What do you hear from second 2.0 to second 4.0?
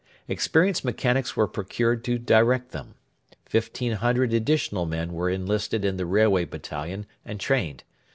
to direct them. Fifteen